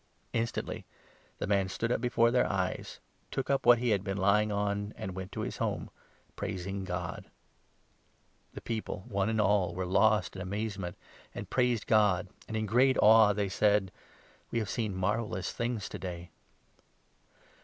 Instantly 0.33 0.83
the 1.37 1.45
man 1.45 1.69
stood 1.69 1.91
up 1.91 2.01
before 2.01 2.31
their 2.31 2.51
eyes, 2.51 2.99
took 3.29 3.51
up 3.51 3.67
what 3.67 3.73
25 3.75 3.83
he 3.83 3.89
had 3.91 4.03
been 4.03 4.17
lying 4.17 4.51
on, 4.51 4.95
and 4.97 5.13
went 5.13 5.31
to 5.31 5.41
his 5.41 5.57
home, 5.57 5.91
praising 6.35 6.83
God. 6.83 7.25
The 8.55 8.61
people, 8.61 9.03
one 9.09 9.29
and 9.29 9.39
all, 9.39 9.75
were 9.75 9.85
lost 9.85 10.35
in 10.35 10.41
amazement, 10.41 10.97
26 11.33 11.35
and 11.35 11.49
praised 11.51 11.85
God; 11.85 12.27
and 12.47 12.57
in 12.57 12.65
great 12.65 12.97
awe 12.97 13.31
they 13.31 13.47
said:" 13.47 13.91
We 14.51 14.57
have 14.57 14.71
seen 14.71 14.95
marvellous 14.95 15.51
things 15.53 15.87
to 15.89 15.99
day 15.99 16.31